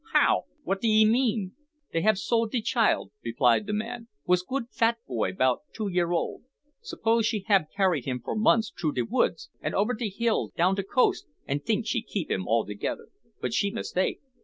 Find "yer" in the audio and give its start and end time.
5.89-6.11